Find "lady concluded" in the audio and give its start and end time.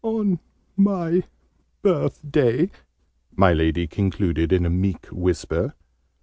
3.53-4.51